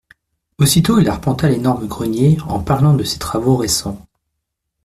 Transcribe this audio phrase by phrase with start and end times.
[0.57, 4.01] Aussitôt il arpenta l'énorme grenier en parlant de ses travaux récents.